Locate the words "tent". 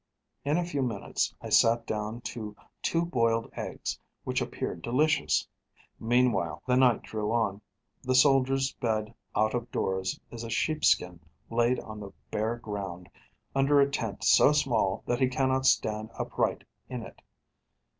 13.91-14.23